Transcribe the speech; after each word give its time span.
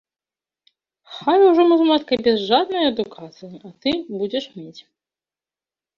Хай 1.17 1.39
ужо 1.49 1.61
мы 1.67 1.75
з 1.83 1.85
маткай 1.91 2.19
без 2.27 2.37
жаднай 2.49 2.83
адукацыі, 2.93 3.53
а 3.69 3.75
ты 3.87 3.91
будзеш 4.19 4.43
мець. 4.57 4.81